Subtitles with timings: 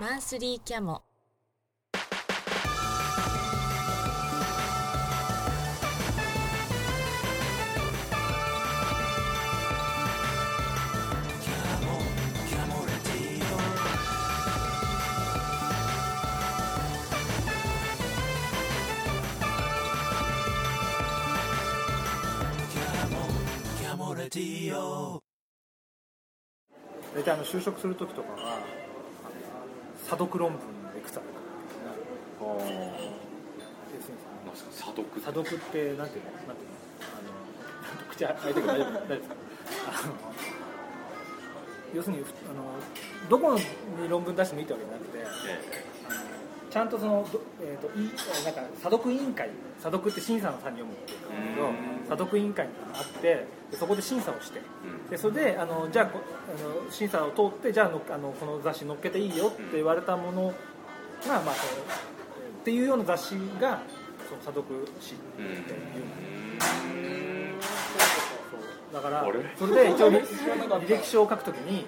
[0.00, 1.02] マンスリーキャモ。
[27.12, 28.89] 大体あの就職する時とかは
[30.10, 31.38] 査読論文のいくつあるか
[32.42, 38.90] 要するになんすか査読査読ってなんていうのなんていうのあの口開いてるけど大丈夫。
[38.90, 39.16] 大丈夫。
[39.16, 39.36] ですか
[41.94, 42.64] 要するにあの
[43.28, 45.18] どこに論文出してもいいってわけじゃなくて
[46.70, 48.02] ちゃんとその、どえー、とい
[48.44, 54.60] なんか査読委員会査読って審査の差に読むっていうけどうん査読委員会があってそこで審査をして
[55.08, 63.80] でそれであのじゃああの審査を通ってじゃあのあのこの雑誌載っけていいよって言われたものが、まあ、そのっていうような雑誌が
[64.28, 64.64] その査読
[65.00, 65.60] 誌っていう
[68.92, 69.24] だから
[69.56, 71.86] それで一応履歴書を書くときに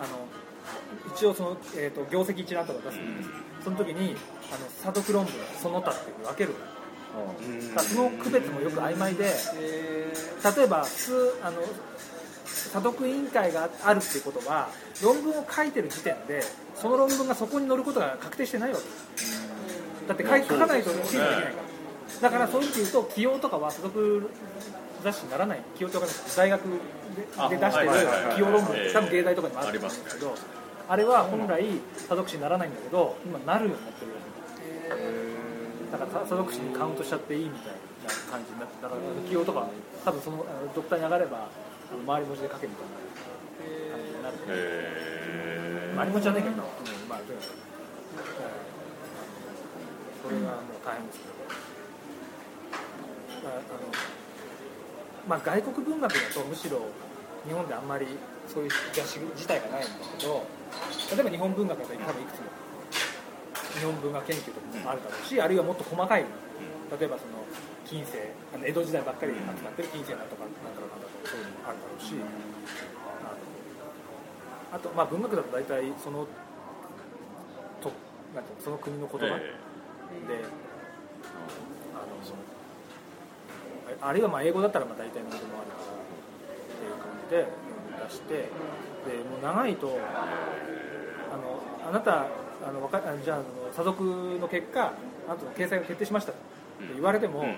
[0.00, 0.26] あの
[1.14, 3.28] 一応その、えー、と業績一覧とか出すんです
[3.62, 4.16] その時に
[4.50, 6.54] あの査読論文その他っていうのを分ける
[7.74, 11.62] だその区別もよく曖昧で例えば普通あの
[12.46, 14.68] 査読委員会があるっていうことは
[15.02, 16.42] 論文を書いてる時点で
[16.74, 18.84] その論文がそこに載ることが確定してないわけ。
[18.84, 18.90] で
[19.22, 19.40] す
[20.08, 21.54] だって書かないと審査できないから。
[22.22, 24.28] だからそういう意味で言うと起用とかは査読
[25.02, 25.62] 雑誌にならない。
[25.76, 26.68] 起用とか大学で
[27.56, 27.90] 出してる
[28.34, 28.92] 起用論文ええ。
[28.92, 30.34] 多分芸大とかにもあるありますけど
[30.88, 31.64] あれは本来
[31.96, 34.12] 査読誌にならないんだけど今なるようになってる
[35.90, 37.80] だから査読誌にカウントしちゃっていいみたいな
[38.30, 39.66] 感じになってだから起用とか
[40.04, 41.48] 多分そのあのドクターに上がれば
[41.90, 42.94] あの周り文字で書けみたいな
[43.90, 46.60] 感じになってへ周り文字じゃないけど、うん
[47.10, 47.60] まあとにかく
[50.22, 51.32] それがもう大変ですけど
[53.40, 53.88] だからあの
[55.26, 56.86] まあ外国文学だとむしろ
[57.48, 58.06] 日本であんまり
[58.46, 60.44] そういう雑誌自体がないんだけど
[61.14, 62.69] 例えば日本文学だと多分いくつも
[63.78, 67.44] 日本文学研究とかもあるだろうし、あるいはもっと細かい例えばその
[67.86, 72.14] 近世あの江戸時代ばっかり扱ってる近世なんとかなんとかなんとかそういうのもあるだろうし。
[74.72, 76.26] あとまあ文学だと大体その
[77.82, 77.90] と
[78.34, 80.44] なんていうのその国の言葉、えで
[81.94, 82.38] あのその
[84.00, 87.50] ああるいはまあ英語だったらまあ大体何でもあるからっていう感じで
[88.06, 88.44] 出してで
[89.28, 89.98] もう長いと
[91.32, 92.28] あのあなた
[92.66, 94.04] あのわかあじゃあ査読
[94.38, 94.92] の結果
[95.28, 96.40] あなたの掲載が決定しましたって
[96.94, 97.56] 言われても、うん。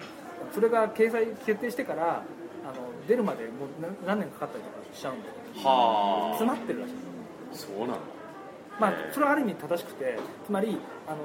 [0.52, 2.22] それが掲載決定してから
[2.64, 2.74] あの
[3.08, 5.28] 出るまでもう何何年かかったりとかしちゃうんで
[5.64, 6.36] はあ。
[6.38, 6.94] 詰まってるらしい。
[7.52, 7.96] そうなんだ
[8.80, 11.18] まあ、それはある意味正しくてつまりあの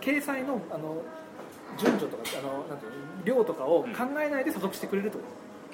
[0.00, 1.02] 掲載のあの
[1.76, 3.88] 順序とかあのなんていうの量とかを考
[4.24, 5.18] えないで査読してくれると、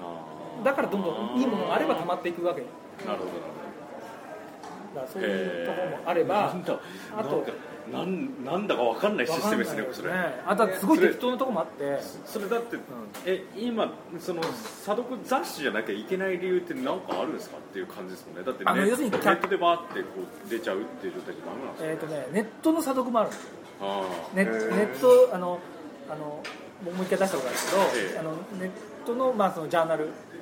[0.01, 0.65] あー。
[0.65, 2.62] だからどんどんいいものがあれば溜まっていくわけ。
[2.62, 2.66] だ
[3.06, 3.31] なるほど
[5.06, 6.78] そういうところもあればなんだ
[7.16, 7.47] あと
[7.91, 10.10] なんかなんだかわかんないシステムですねそれ。
[10.47, 11.99] あとはすごい適当なところもあって。
[12.25, 12.78] それだって、
[13.27, 18.43] え今その査読雑誌じゃなきゃいけない理由って何かあるんですかっていう感じですもんね。
[18.44, 20.09] だってネネットでバーってこ
[20.47, 23.50] う出ちゃうっていう状態じゃダメなんですか、えーとね、ネットの査読もあるんですよ。
[24.34, 25.59] ネネットあの
[26.09, 26.43] あのも
[27.00, 28.19] う一回出したことあるけど、ええ。
[28.19, 28.71] あのネッ
[29.04, 30.34] トの,、まあそのジャーナルえ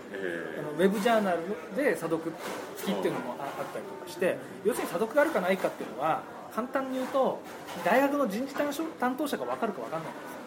[0.59, 1.39] あのウェブジャーナル
[1.77, 2.33] で査読
[2.77, 6.23] 付きっていうのもああったりとかして要するに査読があるかないかっていうのは
[6.55, 7.41] 簡単に言うと
[7.85, 10.43] 大学の人事担当担当者が分かるか分かんないんですよ。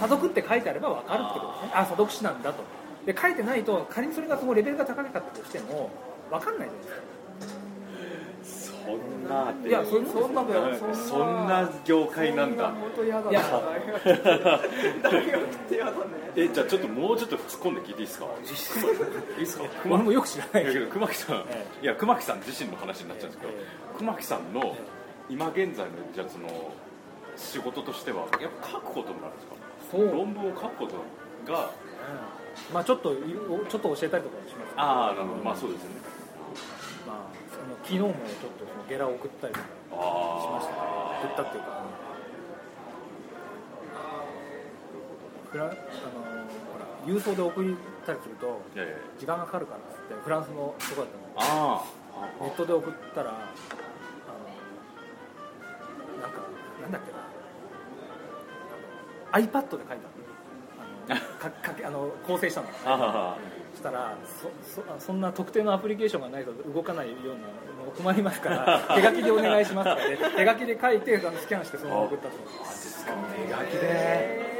[0.00, 1.70] 査読って書いてあれば分かるってことですね。
[1.74, 2.62] あ査読士なんだと。
[3.06, 5.90] で書いてないと仮にそれがそのレベルが高かったとしても
[6.30, 7.25] 分かんないじゃないですか
[8.86, 10.44] そんないやそそんな
[10.94, 12.68] そそんな業界なんだ。
[12.70, 13.30] 本当嫌だ。
[13.30, 13.42] いや。
[16.36, 18.26] えじゃあちょっともうちょっと突っ込んで聞いていいですか？
[18.26, 18.48] いい
[19.40, 19.64] ですか？
[19.88, 20.86] 俺もよく知らないいやけど。
[20.88, 23.56] 熊木さん、えいや熊木さん自身の話になっちゃうんですけど、え
[23.98, 24.76] 熊木さんの
[25.28, 26.48] 今現在のじゃあその
[27.36, 29.46] 仕事としてはやっぱ書くことになるんです
[29.90, 29.96] か？
[30.16, 31.70] 論文を書くことが。
[32.72, 33.16] まあちょっとい
[33.68, 35.42] ちょっと教えたりとかしますああなるほど。
[35.44, 35.96] まあそうですよね
[37.86, 38.18] 昨日もちょっ
[38.58, 39.94] とそのゲラを送ったりとかあ
[40.42, 40.78] しましたね
[41.22, 41.68] 送ったっていうか
[45.52, 47.74] フランあのほら郵送で送っ
[48.04, 48.60] たりすると
[49.18, 51.06] 時間がかかるからっつってフランスのとこだっ
[51.36, 51.84] たのあ
[52.40, 53.38] ネットで送ったらあの
[56.20, 56.40] なんか
[56.82, 57.18] なんだっけな
[59.38, 60.00] iPad で書いたの。
[61.08, 62.68] あのかかけあの構成したの
[63.76, 72.30] したらそそそんな特定のアプリケーションがないと動かないようなの困りますから 手書きでお願いしますとかで手書きで書いてあのスキャンしてそのまま送ったと。
[72.34, 74.56] 手書きで。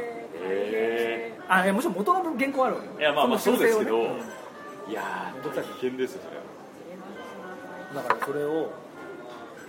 [0.49, 2.93] へあいやもちろん元の原稿あるわけよ。
[2.99, 4.21] いやまあまあそうですけどの修正をね
[4.89, 6.21] いやー大変ですよ
[7.91, 8.71] そだからそれを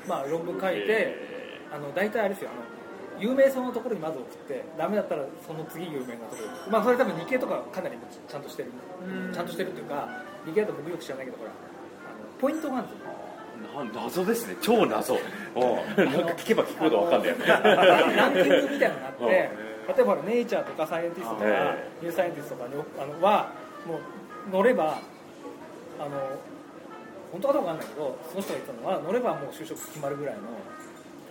[0.06, 2.77] まあ論文書いて、えあの大体あれですよあの
[3.20, 7.97] 有名そうなところにまず送ってダメだったらその次有名なところにまあそれ多分理系とかかなり
[8.29, 8.70] ちゃんとしてる。
[9.06, 9.32] うん。
[9.32, 10.09] ちゃんとしてるっていうか
[10.47, 13.09] 理系だと僕よく知らないけどほらあのポイントがあるんですよ。
[13.85, 14.56] な謎ですね。
[14.61, 15.15] 超謎。
[15.19, 17.47] うんなんか聞けば聞くほど分かんないよね。
[18.17, 19.50] ランキングみたいなのがあって
[19.88, 19.97] うん。
[19.97, 23.50] 例えばネイチャーとかサイエンティストとかえニューサイエンティストとかにあのは
[23.87, 24.99] もう乗れば
[25.99, 26.11] あの
[27.32, 30.43] 本当かどうかわかんないけどその人が言ったのは乗ればもう就職決まるぐらいの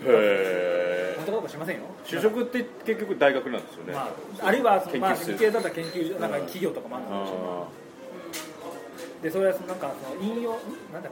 [0.05, 1.83] へ本当かどうかしませんよ。
[2.05, 4.09] 就職って結局大学なんですよね、ま
[4.41, 10.51] あ、あるいはまあ、理系だったら研究所なんか企業とかもあるんでしょあでそれはそのなんかその引用
[10.93, 11.11] なんだっ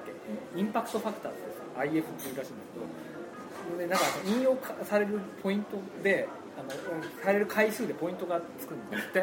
[0.54, 0.60] け？
[0.60, 1.42] インパクトファクターって
[1.76, 6.28] さ IF っていうらしいんですけどでなんかその引用かされるポイントで
[6.58, 6.70] あの
[7.24, 9.20] される回数でポイントがつくんですって。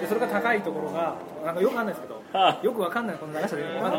[0.00, 1.14] でそれが高いところが
[1.44, 2.21] なんかよくわかんないですけどは
[2.62, 3.98] よくわかんないこの長さである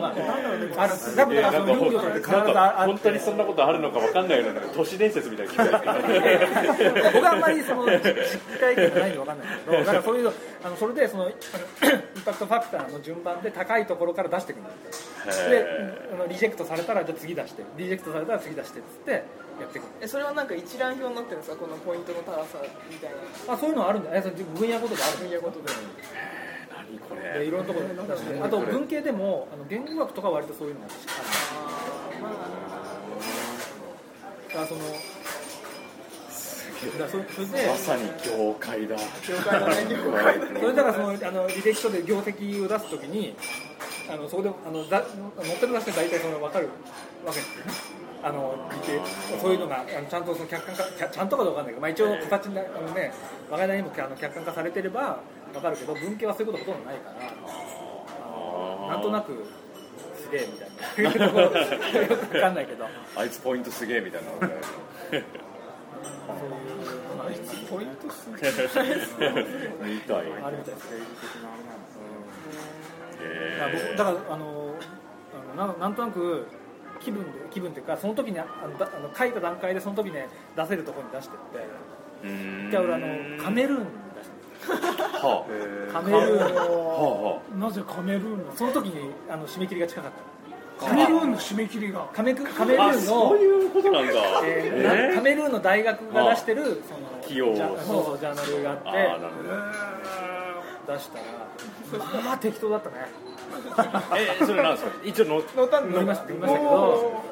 [1.16, 8.00] 多分だからその本当にそんなことあるのか分かんないような都市伝説みたいな僕はあんまりその実
[8.60, 9.48] 体験がないんでわかんない。
[9.48, 10.34] んだけどだからそういうの
[10.64, 14.90] あのそれでそのあのインパクトファクターの順番で高いところから出していくんだって
[15.50, 19.20] でへあのリジェクトされたらじゃあ次出してリジェクトされたら次出してっつってや
[19.68, 22.58] っていくえそれはなんか一覧表になってるんですかこのポイントの高さ
[22.90, 23.12] みたい
[23.48, 23.54] な。
[23.54, 24.12] あそういうのあるんだ。
[24.12, 25.28] ねその分野ごとである。
[25.28, 26.43] んだ分野ごとでー
[26.90, 27.46] 何こでれ。
[27.46, 27.94] いろんなところで。
[27.94, 30.94] 出してあと文系でもあの言語学とかは割とそういうのがある
[34.50, 34.82] だからその
[37.00, 38.96] だそれそれでまさに業界だ。
[38.98, 40.60] 業界だね業界だね。
[40.60, 43.36] それだからそのあの履歴書で業績を出すときに
[44.12, 45.04] あのそこであのだ
[45.42, 46.70] 載ってる出して大体その分かる。
[47.26, 47.72] わけですよね。
[48.24, 48.56] あの
[49.42, 53.12] そういうのがあのちゃんとその客観化ちゃんとかどうかわかんないけど、まあ、一応形になあのね
[53.52, 55.20] 我が家にもあの客観化されてれば
[55.54, 57.18] 分かるけど文系はそういうことほとんどないから
[58.90, 59.46] なんとなく
[60.16, 61.20] すげえみたいなよく
[62.32, 62.86] 分かんないけど。
[63.16, 64.48] あいつポイントすげえみたいなのね。
[65.12, 65.20] そう。
[65.20, 65.26] いう
[67.26, 68.52] あいつポイントすみたいあ
[70.50, 70.98] るみたいですね
[73.22, 74.76] へだから僕えだからあの
[75.56, 76.48] ななんとなく
[77.00, 81.68] 気分で気分っていうかその時にあのだあの書いた段階でその時ね出せるところに出してって。
[82.24, 83.86] 一回俺あのカメルーン
[84.68, 85.46] は
[85.92, 86.58] カメルーン。
[86.58, 90.34] あはなぜカメルーンのその時にあの締め切りが近かった。
[90.88, 92.08] カメルーンの締め切りが。
[92.14, 92.44] カメク？
[92.54, 94.14] カメルあはあーンのそういうことなんだ。
[94.44, 97.54] えーカメルーンの大学が出してるその企業。
[97.54, 99.44] ジャそうそうジャーナルがあってああなるほ
[100.88, 101.18] ど出した
[102.18, 102.96] らまあ適当だったね。
[104.42, 104.92] えそれなんですか？
[105.04, 107.24] 一応の乗ったん乗りました乗りましたけど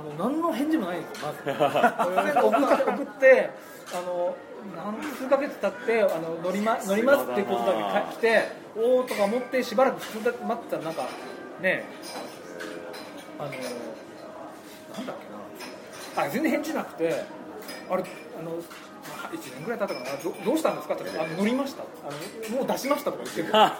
[0.00, 2.38] あの何の返事もないんですよまず。
[2.40, 3.50] 送って送って
[3.92, 4.36] あの
[4.76, 11.02] 何数ヶ月経ってあの乗り,、ま、乗りますってことだけか来ておおとか思ってしばらく普通だ待ってたらなんか
[11.60, 11.84] ね
[13.38, 15.16] あのなんだっ
[16.16, 16.24] けな。
[16.26, 17.24] あ全然返事なくて
[17.90, 18.04] あれ
[18.38, 18.52] あの
[19.32, 20.06] 1年ぐらい経ったかな。
[20.22, 20.94] どどうしたんですか？
[20.94, 21.82] って言ったらあの乗りました。
[21.82, 21.86] あ
[22.50, 23.42] のもう出しましたとか言って。
[23.52, 23.78] るあ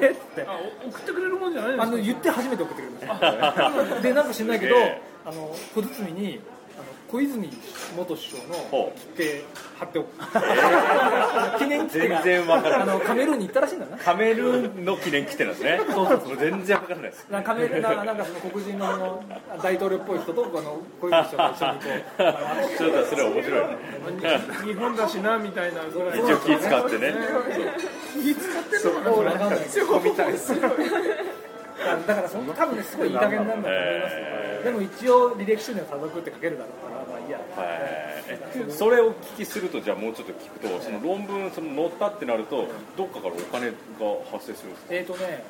[0.00, 0.10] れ？
[0.10, 0.42] って。
[0.46, 0.56] あ
[0.88, 1.82] 送ってくれるもんじゃないですか？
[1.84, 6.40] あの言って初めて送ってくれましたで なんか知んないけど、えあの小包に
[6.74, 7.50] あの小泉
[7.96, 9.44] 元首相の切手
[9.78, 10.08] 貼っておく
[11.58, 12.96] 記念切手が全然わからない。
[12.96, 13.98] あのカメルーンに行ったらしいんだな。
[13.98, 15.80] カメルーンの記念来てるんですね。
[15.90, 16.36] そうそうもう。
[16.38, 17.26] 全然わからないです。
[17.30, 19.22] なんかカメルななんかその黒人の
[19.62, 21.88] 大統領っぽい人とあの小泉首相が一緒にこ
[22.74, 23.76] う ちょっとそれ面白いね。
[24.64, 26.18] 日本だしなみたいなぐらい。
[26.18, 27.14] 一応気使ってね。
[28.14, 30.02] 気使ってるのかなそう。
[30.02, 30.32] みたい。
[30.32, 30.52] です
[31.84, 37.38] あだからその多分ねすごいいい加減なんだと思いますえけどでも一応履歴書には査読って書けるだろうからまあいいや。
[37.56, 38.72] はい。
[38.72, 43.74] それをお聞きするとじゃあもうちょっと聞くとその論文その載ったってなるとどっかからお金が
[44.30, 44.94] 発生するんですか？
[44.94, 45.44] えーとね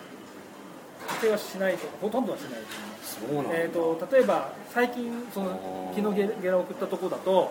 [1.06, 2.60] 発生はしないとほとんどはしない
[3.02, 3.50] そうなんだ。
[3.54, 7.50] えー、と例えば最近その昨日ゲゲラを送ったところだと,、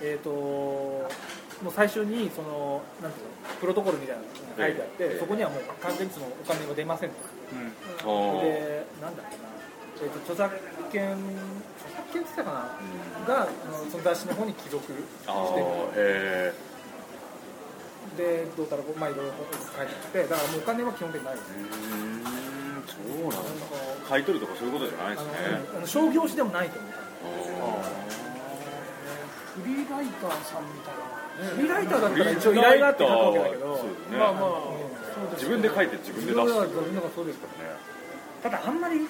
[0.00, 5.18] えー、ともう最初にそのなんていうのプロトコルみたいなのが書いてあって、ええ。
[5.18, 7.16] そこにはもう完全にそのお金は出ませんと。
[8.02, 8.42] あー。
[8.42, 9.42] でなんだっけな、
[10.04, 10.52] えー、と著作
[10.92, 11.16] 権
[11.80, 16.52] 著作権って言ってたかな、があのその雑誌の方に記録してあーへ
[18.16, 18.98] でどうたらこう？
[19.00, 20.28] まあいろいろ書いてて。
[20.28, 21.34] だからもうお金は基本的にない。
[21.34, 21.64] ですえ
[22.84, 23.36] そうなんだ。
[24.06, 25.32] 買い取るとかそういうことじゃないですね。
[25.74, 26.92] あの商業誌でもないと思う。
[29.56, 31.02] フリーライターさんみたいな。
[31.56, 33.74] フリーライターだったら一応依頼があって書くわけだけど。
[33.74, 33.82] ね。
[34.18, 34.50] まあまあ
[35.34, 37.74] 自分で書いて自分で出す自分で自分がそうですからね。
[38.42, 39.08] ただあんまりお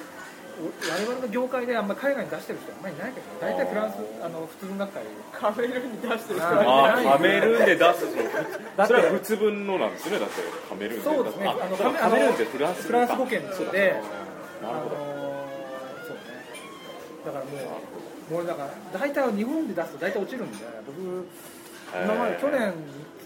[0.55, 6.49] 我々の業界であんまり海外に出してる人はあんまりいないけど大体フランスあの普通文学会カメルーンに出してる人。
[6.49, 8.07] あカメルーンで出す
[8.87, 10.35] それは普通分のなんですねだって
[10.69, 11.05] カメルーンで。
[11.05, 11.47] そうですね。
[11.49, 12.83] ああのカメルーンってフランス。
[12.87, 13.49] フランス語圏で。
[13.49, 14.97] なるほど。
[16.07, 16.23] そうね。
[17.27, 17.51] だからも
[18.31, 20.57] うもうだから大体日本で出すと大体落ちるんで
[20.87, 21.27] 僕
[22.05, 22.73] 今まで去年3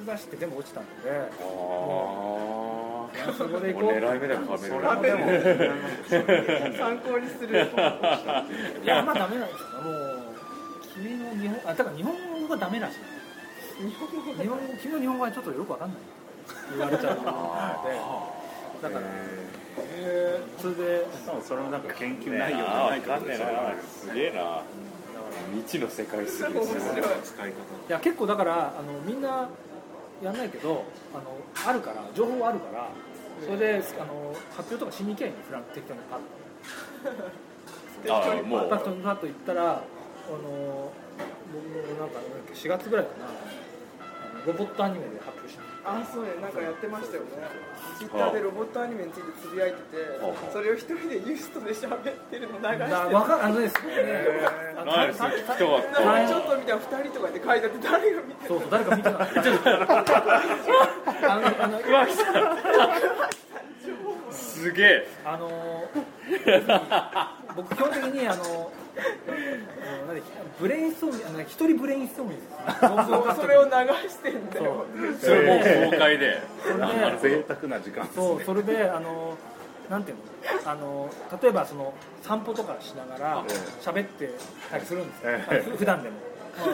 [0.05, 0.91] つ出して全部落ちたんで。
[1.11, 2.68] ああ
[3.37, 3.93] そこで行こう。
[3.93, 5.27] 狙い目だよカメでも
[6.77, 8.87] 参考にするい。
[8.87, 9.69] やまあダメなんですよ。
[9.85, 9.95] もう
[10.95, 12.97] 君の日本あだから日本語がダメらしい。
[13.87, 15.99] 日本語日本語君の日本語はちょっとよくわかんない。
[16.77, 17.17] 言われちゃう。
[17.17, 17.29] ので
[18.83, 19.05] だから
[19.97, 21.07] えそれで
[21.47, 23.47] それもなんか研究ね内容じゃあないかんねえな
[23.83, 24.63] すげえな。
[25.55, 26.61] 未知の世界すぎる。
[26.61, 26.63] い
[27.89, 29.49] や結構だからあのみんな
[30.23, 30.85] やんないけど
[31.15, 32.91] あのあるから情報あるから
[33.45, 36.39] それであの発表とかしに行けばいいのフラン適当にパッと。
[38.11, 38.69] あもう。
[38.69, 39.67] パッとパッと行ったらあ
[40.31, 40.93] の
[41.53, 43.27] 僕もなんかなんだっけ4月ぐらいかな
[44.49, 46.31] ロボットアニメで発表しあそうね。
[46.41, 47.29] なんかやってましたよね。
[47.99, 49.97] ツイッターでロボットアニメについてつぶやいてて
[50.53, 54.25] それを一人でユーストで喋ってるの流してただわかあのねすごいね。
[54.77, 55.59] あの何です た聞きたかっ
[55.93, 56.01] た。
[56.01, 59.75] なんかちょっと見たら2人とかで書いてあって誰が見てるそうそう誰か見てないちょっとあ
[61.37, 62.57] のあの岩城さん
[64.33, 65.09] すげえ。
[65.25, 65.51] あの
[67.57, 68.73] 僕基本的にあの
[70.61, 73.71] ブレインストーミングあの一人ブレインストーミング それを流
[74.09, 74.85] してんだよ。
[75.21, 76.43] それもう公開で
[77.21, 79.37] 贅沢な時間ですそうそれであの
[79.89, 80.71] なんていうの？
[80.71, 81.09] あの
[81.43, 83.45] 例えばその散歩とかしながら
[83.81, 84.31] 喋って
[84.71, 86.17] たりするんですよ、普段でも。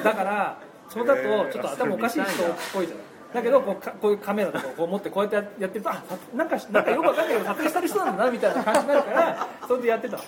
[0.03, 0.57] だから
[0.89, 3.05] そうだとちょっと頭おかしい人っぽいじゃない。
[3.35, 6.01] だけどこうかこういうカメラとかをこう持ってこうやってやってるとあさ
[6.37, 10.23] なんかなんかよくわかんないけど撮影してる人なんだなみたいな感じになるからそれでやってたの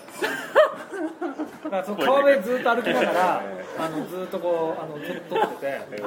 [1.64, 3.42] だからその川辺ずっと歩きながら
[3.78, 6.02] あのずっとこうあの撮撮ってて。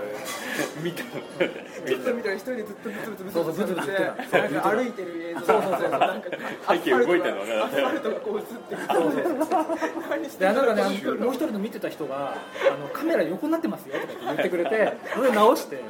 [0.81, 1.03] 見た。
[1.03, 6.29] ちょっと見たら一人でずっとブツブツブツそうそうブツブツ言ってたなんか歩いてる映像そうそうそうなんか
[6.69, 8.81] 背景動いてるのねアスファルトがこう映ってる。
[8.87, 9.65] そうそう
[10.09, 15.79] 何してでなんかねもう一人の見てた人があのカメラ横になってますよとか言ってくれてそれで直して。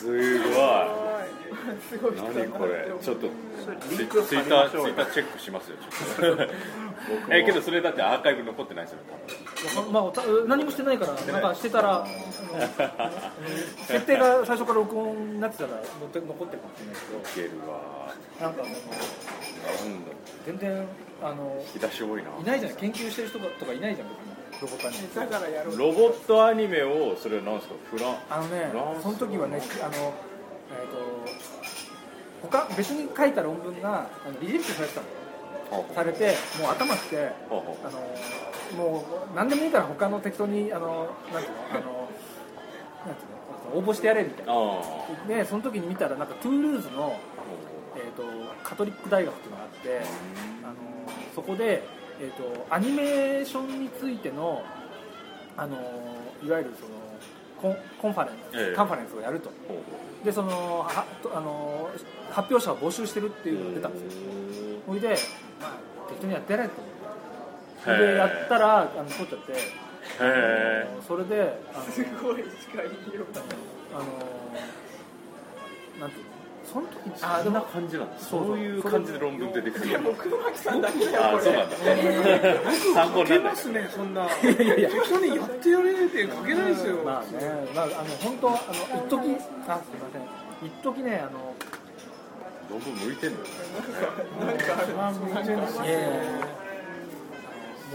[0.00, 0.99] すごい
[1.78, 3.28] すごい何これちょっと
[3.96, 5.76] ツイッターツイッターチェックしますよ。
[6.18, 6.42] ちょっと。
[7.34, 8.98] えけどそれだってアーカイブ残ってないですよ
[9.74, 9.92] 多分。
[9.92, 12.06] まあ、た何もしてないからなんかしてたら
[13.86, 16.80] 設定が最初から録音になってたら残ってるかもし
[17.36, 18.14] れないいけるわ。
[18.38, 20.12] けどなんかあのなんだ
[20.46, 20.86] 全然
[21.22, 22.30] あの引き出し多いな。
[22.40, 22.78] いないじゃない。
[22.78, 24.30] 研究してる人とかいないじゃん別に。
[24.60, 27.74] ロボットアニメだからやろうロボットアニメをそれは何ですか？
[27.90, 28.70] フランあのね
[29.02, 30.12] その時はねあの
[30.70, 31.30] えっ、と
[32.42, 35.06] 他別に書いた論文があのリジェクトされてたの。
[35.94, 37.60] されてもう頭きてあの
[38.76, 42.08] もう何でもいいから他の適当にあのなんていうのあの
[43.06, 43.26] なんてい
[43.70, 44.52] うの応募してやれみたいな。
[44.52, 44.56] あ
[45.28, 47.16] でその時に見たらなんかトゥールーズの、
[47.96, 48.24] えー、と
[48.64, 50.00] カトリック大学っていうのがあって
[50.64, 50.74] あの
[51.34, 51.84] そこで、
[52.20, 54.64] えー、とアニメーションについての
[55.56, 55.76] あの
[56.44, 56.99] いわゆるその
[57.60, 58.74] コンコンファレンス、ええ。
[58.74, 59.50] カンファレンスをやると。
[60.24, 61.90] でそのはとあの
[62.30, 64.20] 発表者を募集してるっていうのが出たんですよ。
[64.86, 65.18] それで、まあ、
[66.08, 67.00] 適当にやってやれと思って。
[67.84, 69.54] それでやったらあの取っちゃって。
[71.06, 71.58] それで
[71.90, 73.24] すごいしか言いよ
[73.94, 74.04] あの
[76.00, 76.39] なんていうの？
[76.72, 78.18] その時にあんな感じなんだ。
[78.18, 79.88] そういう感じで論文出てくる。
[79.88, 81.76] いやもう熊木さんだけだよこれあそうなんだ。
[82.94, 84.24] 参考にますねそんな。
[84.24, 86.96] いやいや適当にやってやれって書けないですよ。
[87.04, 89.36] まあね、まあ、あの本当あの一時
[89.66, 90.22] あすみません。
[90.66, 91.54] 一時ねあの
[92.70, 93.38] 論文向いてんの？
[93.38, 93.44] よ
[94.46, 95.86] なんかあるまあ向いてるんですよも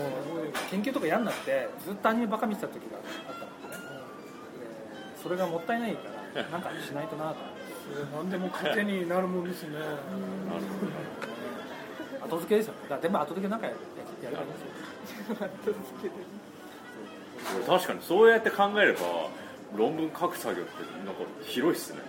[0.02, 3.48] う研究とかやんなくてずっとアニメバカ見てた時があったの
[4.60, 4.68] で,、ね、
[5.16, 7.65] でそれがもったいないからなんかしないとなと思って
[8.14, 9.80] 何でも糧になるもんですね。
[9.80, 9.92] なる
[12.22, 12.74] ほど後付けですよ。
[12.74, 13.74] ねだから全部後付けなんかや
[14.24, 14.68] やればいいんですよ
[17.68, 19.00] 確かにそうやって考えれば
[19.76, 20.72] 論文書く作業って
[21.06, 22.00] なんか広いっすね。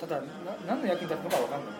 [0.00, 0.22] ただな
[0.66, 1.74] 何の役に立つのかわかんない。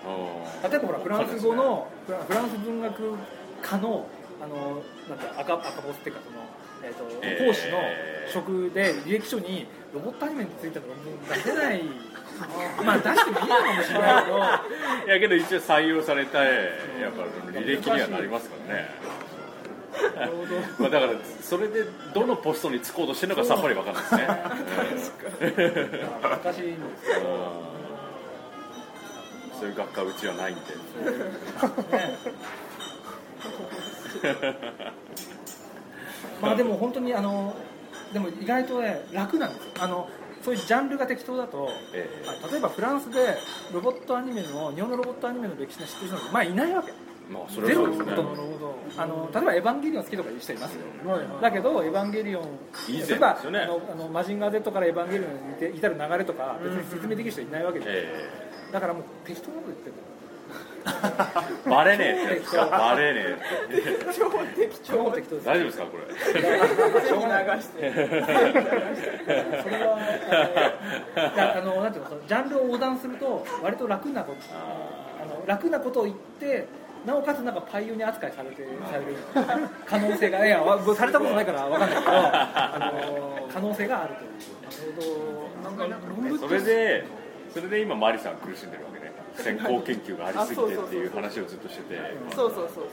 [0.65, 3.15] あ例えばほらフランス語のフラフランス文学
[3.63, 4.07] 科の
[4.43, 6.37] あのなんて赤赤ボスっていうかその、
[6.83, 7.47] えーとえー。
[7.47, 7.79] 講師の
[8.33, 11.83] 職で履歴書にロボットアニメについての論文出せない。
[12.85, 14.43] まあ出してもいいのかもしれないけど。
[14.43, 14.63] あ
[15.07, 16.59] いやけど一応採用されたやっ
[17.13, 17.23] ぱ
[17.59, 18.89] 履歴にはなりますからね。
[20.79, 21.85] まあだからそれで
[22.15, 24.27] どのポストに就こうとしてるのかさっぱり分かんないですね。
[26.23, 27.19] 難しいんですよう
[29.57, 29.59] ん。
[29.59, 30.61] そういう学科うちはないんで。
[30.61, 30.67] ね
[36.41, 37.55] まあでも本当にあの
[38.13, 39.71] でも意外とね楽なんですよ。
[39.81, 40.09] あの
[40.43, 43.37] そういうジャンルが適当だと、えあ例えばフランスで
[43.75, 46.93] ロボットアニメの日本のロボットアニメの歴史の知ってる人なんてまあいないわけ。
[47.31, 48.13] まあそれはそうですね。
[48.97, 52.43] あの例えば「エヴァンゲリオン」好きとかいう人いますよ、はいはいだけど「エヴァンゲリオン」
[52.89, 58.29] 例えばねあのあのマジンガー Z から「エヴァンゲリオン」に至る流れとか別に説明できる人いないわけで、え
[58.73, 59.95] だからもう適当なこと言ってる。
[59.95, 60.10] え
[61.69, 63.21] バレねえってバレね
[63.71, 64.15] えって。
[64.19, 66.03] 超適超当適当です大丈夫ですかこれ？
[67.03, 67.93] 全部流して。
[69.63, 69.99] それは
[71.57, 76.67] あのなんていうのジャンルを横断すると割と楽なことあの楽なことを言って
[77.05, 78.57] なおかつなんかパイオニア扱いされて
[78.91, 79.69] される。
[79.87, 84.31] 可能性がいやわされたことないからわかんないけどあの可能性があるという。
[84.63, 85.85] なるほど。
[85.87, 87.05] なんか論文それで
[87.53, 88.90] それで今マリさん苦しんでるわ
[89.43, 91.99] 先行研究がありすぎてっていう話をずっとしてて。
[92.37, 92.89] そうそうそう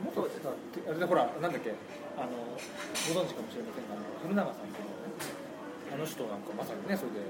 [0.00, 1.76] もっとだってあれでほらなんだっけ
[2.16, 4.88] あのご存知かもしれませんがあの古永さんっていう
[5.92, 7.28] あの人なんかまさにねそれで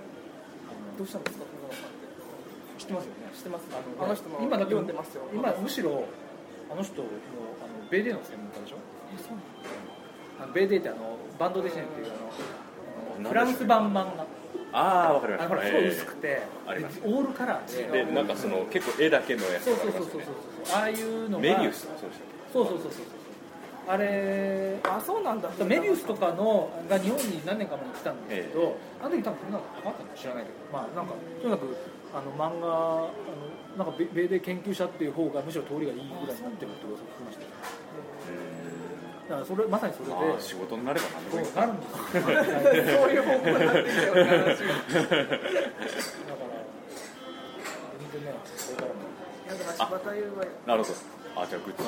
[0.71, 1.45] あのどうしたんですか？
[2.78, 3.66] 知ってますよね知ってます？
[3.75, 6.07] あのあの人も今だって読んでますよ今むしろ
[6.71, 7.11] あの人も
[7.59, 8.78] あのベイデーの専門家でしょ？
[10.38, 12.30] あのベイデーってあのバンドデシネっていうあの
[13.19, 14.23] あのフランス版漫画
[14.73, 18.05] ああわかりまあしたのほらすごい薄くて、オールカラーで。
[18.05, 20.27] でなんかその結構絵だけのやつそうそうそうそうりますよね
[20.65, 20.77] そう。
[20.77, 21.43] ああいうのが。
[21.43, 21.99] メビウスとか
[22.53, 23.05] そうそうそうそうそうそう。
[23.89, 25.50] あれあそうなんだ。
[25.65, 31.77] メビウスとかのが日本に何年か前に来たんですけど、あの時多分そんなのかかったのか知らないけどまあなんかとにかく
[32.15, 33.11] あの漫画あの
[33.79, 37.49] なんかベベイデー研究者っていう方がむしろ通りがいいぐらいになってるって噂を聞きましたよ
[39.31, 40.13] だからそれまさにそれで。
[40.13, 41.47] けまあ仕事になれば何でもいい。
[41.47, 42.01] そうなるんですよ。
[42.99, 44.11] そういう方向になってきたよ。
[44.11, 44.35] って話だ
[46.35, 46.59] から
[47.95, 48.99] 全然ねこれからも
[49.47, 50.97] いやだから柴田優はなるほど
[51.43, 51.83] あじゃあグッチ。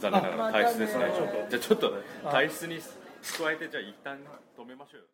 [0.00, 0.52] 残念ながら。
[0.52, 1.92] 体質ですねあまたねじゃあちょっと
[2.30, 4.18] 体質に加えてじゃあ一旦
[4.56, 5.06] 止めましょうよ